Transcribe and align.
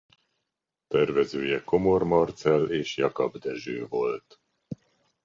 Tervezője 0.87 1.63
Komor 1.63 2.03
Marcell 2.03 2.63
és 2.67 2.97
Jakab 2.97 3.37
Dezső 3.37 3.85
volt. 3.87 4.41